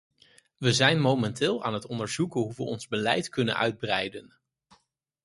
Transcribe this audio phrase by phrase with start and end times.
[0.57, 4.33] We zijn momenteel aan het onderzoeken hoe we ons beleid kunnen uitbreiden.